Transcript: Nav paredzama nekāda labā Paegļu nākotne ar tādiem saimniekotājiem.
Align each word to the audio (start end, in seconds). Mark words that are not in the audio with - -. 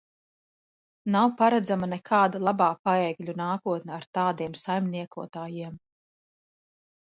Nav 1.15 1.27
paredzama 1.41 1.89
nekāda 1.91 2.41
labā 2.47 2.69
Paegļu 2.89 3.35
nākotne 3.43 3.95
ar 3.99 4.09
tādiem 4.21 4.57
saimniekotājiem. 4.63 5.79